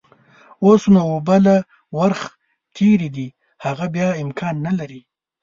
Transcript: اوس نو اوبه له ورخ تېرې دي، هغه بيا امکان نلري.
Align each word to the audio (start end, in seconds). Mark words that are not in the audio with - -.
اوس 0.63 0.83
نو 0.93 0.99
اوبه 1.11 1.35
له 1.45 1.55
ورخ 1.97 2.21
تېرې 2.77 3.09
دي، 3.15 3.27
هغه 3.65 3.85
بيا 3.93 4.09
امکان 4.23 4.55
نلري. 4.67 5.01